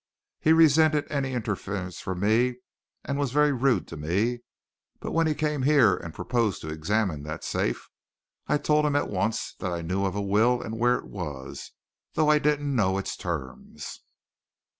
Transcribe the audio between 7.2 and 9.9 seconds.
that safe, I told him at once that I